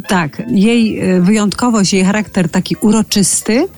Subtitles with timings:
[0.09, 3.69] Tak, jej e, wyjątkowość, jej charakter taki uroczysty.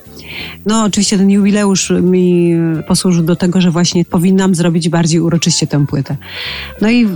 [0.66, 2.54] No, oczywiście ten jubileusz mi
[2.88, 6.16] posłużył do tego, że właśnie powinnam zrobić bardziej uroczyście tę płytę.
[6.80, 7.08] No i e,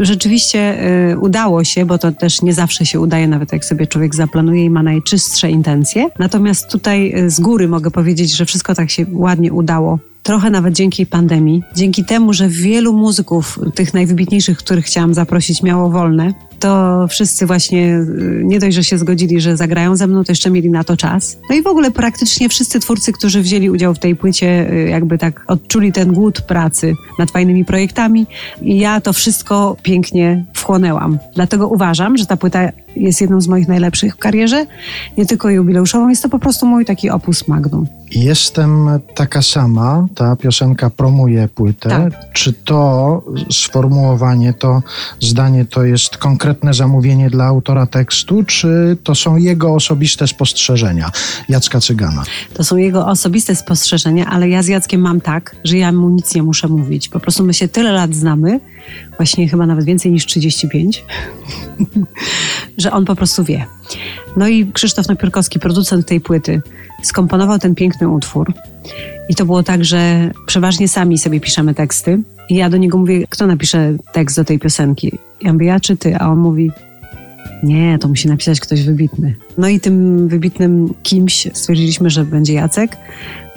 [0.00, 4.14] rzeczywiście e, udało się, bo to też nie zawsze się udaje, nawet jak sobie człowiek
[4.14, 6.08] zaplanuje i ma najczystsze intencje.
[6.18, 9.98] Natomiast tutaj e, z góry mogę powiedzieć, że wszystko tak się ładnie udało.
[10.24, 15.90] Trochę nawet dzięki pandemii, dzięki temu, że wielu muzyków, tych najwybitniejszych, których chciałam zaprosić, miało
[15.90, 20.32] wolne, to wszyscy właśnie y, nie dość, że się zgodzili, że zagrają ze mną, to
[20.32, 21.38] jeszcze mieli na to czas.
[21.50, 25.18] No i w ogóle praktycznie wszyscy twórcy, którzy wzięli udział w tej płycie, y, jakby
[25.18, 28.26] tak odczuli ten głód pracy nad fajnymi projektami
[28.62, 31.18] i ja to wszystko pięknie wchłonęłam.
[31.34, 34.66] Dlatego uważam, że ta płyta jest jedną z moich najlepszych w karierze,
[35.18, 37.86] nie tylko jubileuszową, jest to po prostu mój taki opus magnum.
[38.10, 41.88] Jestem taka sama, ta piosenka promuje płytę.
[41.88, 42.32] Tak.
[42.32, 44.82] Czy to sformułowanie, to
[45.20, 51.10] zdanie to jest konkretne zamówienie dla autora tekstu, czy to są jego osobiste spostrzeżenia
[51.48, 52.22] Jacka Cygana?
[52.54, 56.34] To są jego osobiste spostrzeżenia, ale ja z Jackiem mam tak, że ja mu nic
[56.34, 57.08] nie muszę mówić.
[57.08, 58.60] Po prostu my się tyle lat znamy,
[59.16, 61.04] właśnie chyba nawet więcej niż 35,
[62.84, 63.66] że on po prostu wie.
[64.36, 66.62] No i Krzysztof Napiórkowski, producent tej płyty,
[67.02, 68.52] skomponował ten piękny utwór.
[69.28, 72.22] I to było tak, że przeważnie sami sobie piszemy teksty.
[72.48, 75.18] I ja do niego mówię, kto napisze tekst do tej piosenki?
[75.42, 76.16] Ja mówię, ja czy ty?
[76.16, 76.70] A on mówi,
[77.62, 79.34] nie, to musi napisać ktoś wybitny.
[79.58, 82.96] No i tym wybitnym kimś stwierdziliśmy, że będzie Jacek.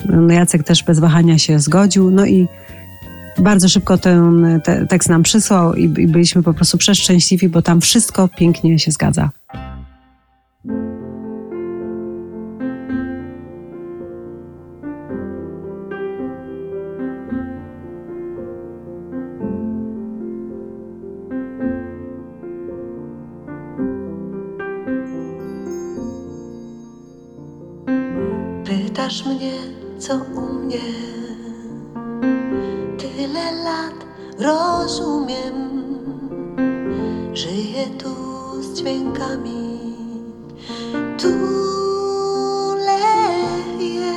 [0.05, 2.11] No Jacek też bez wahania się zgodził.
[2.11, 2.47] No i
[3.39, 7.81] bardzo szybko ten te, tekst nam przysłał i, i byliśmy po prostu przeszczęśliwi, bo tam
[7.81, 9.29] wszystko pięknie się zgadza.
[28.65, 29.51] Pytasz mnie,
[29.99, 31.06] co u mnie?
[34.39, 35.55] Rozumiem.
[37.33, 38.09] Żyję tu
[38.61, 39.79] z dźwiękami.
[41.17, 41.27] Tu
[42.75, 44.13] leję.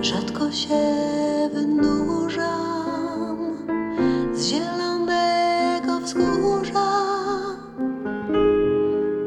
[0.00, 0.80] Rzadko się
[1.52, 3.38] wynurzam
[4.34, 6.90] z zielonego wzgórza.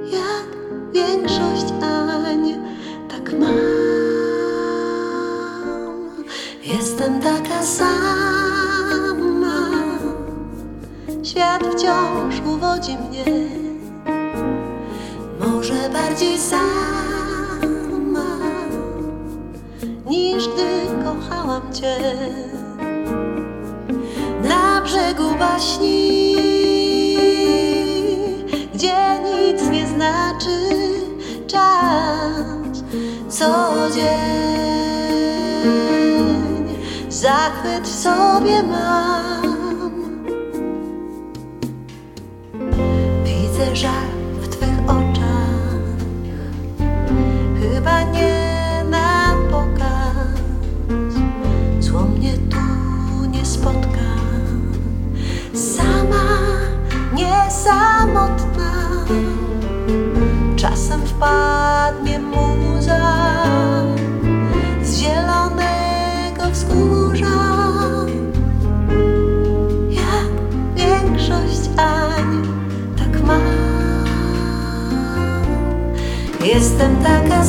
[0.04, 0.48] Jak
[0.94, 2.56] większość Ań,
[3.10, 3.56] tak mam.
[6.64, 8.21] Jestem taka sama.
[11.32, 13.26] Świat wciąż uwodzi mnie.
[15.40, 18.28] Może bardziej sama
[20.06, 20.70] niż gdy
[21.04, 21.98] kochałam Cię.
[24.50, 26.36] Na brzegu baśni,
[28.74, 30.70] gdzie nic nie znaczy
[31.48, 32.84] czas,
[33.30, 34.02] co dzień
[37.10, 39.51] zachwyt w sobie mam.
[76.82, 77.44] Jestem taka